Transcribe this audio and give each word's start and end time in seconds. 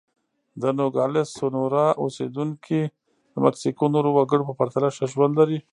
د 0.61 0.63
نوګالس 0.77 1.27
سونورا 1.37 1.87
اوسېدونکي 2.03 2.81
د 3.33 3.35
مکسیکو 3.45 3.83
نورو 3.95 4.09
وګړو 4.17 4.47
په 4.49 4.53
پرتله 4.59 4.89
ښه 4.95 5.05
ژوند 5.13 5.33
لري. 5.39 5.59